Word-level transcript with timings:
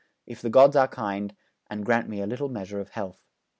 If 0.25 0.41
the 0.41 0.49
gods 0.49 0.75
are 0.75 0.87
kind 0.87 1.35
and 1.69 1.85
grant 1.85 2.09
me 2.09 2.21
a 2.21 2.25
little 2.25 2.49
measure 2.49 2.79
of 2.79 2.89
health. 2.89 3.21